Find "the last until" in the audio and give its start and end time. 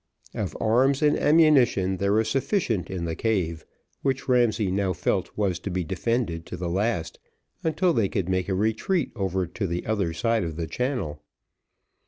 6.57-7.93